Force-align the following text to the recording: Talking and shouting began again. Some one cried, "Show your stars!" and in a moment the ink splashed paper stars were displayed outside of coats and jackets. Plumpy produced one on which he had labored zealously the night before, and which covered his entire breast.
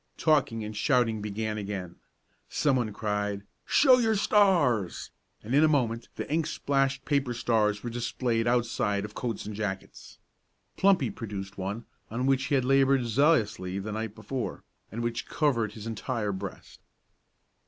Talking 0.17 0.63
and 0.63 0.75
shouting 0.75 1.21
began 1.21 1.59
again. 1.59 1.97
Some 2.49 2.77
one 2.77 2.91
cried, 2.91 3.43
"Show 3.65 3.99
your 3.99 4.15
stars!" 4.15 5.11
and 5.43 5.53
in 5.53 5.63
a 5.63 5.67
moment 5.67 6.07
the 6.15 6.27
ink 6.27 6.47
splashed 6.47 7.05
paper 7.05 7.35
stars 7.35 7.83
were 7.83 7.89
displayed 7.91 8.47
outside 8.47 9.05
of 9.05 9.13
coats 9.13 9.45
and 9.45 9.55
jackets. 9.55 10.17
Plumpy 10.75 11.11
produced 11.11 11.55
one 11.59 11.85
on 12.09 12.25
which 12.25 12.45
he 12.45 12.55
had 12.55 12.65
labored 12.65 13.05
zealously 13.05 13.77
the 13.77 13.91
night 13.91 14.15
before, 14.15 14.63
and 14.91 15.03
which 15.03 15.27
covered 15.27 15.73
his 15.73 15.85
entire 15.85 16.31
breast. 16.31 16.79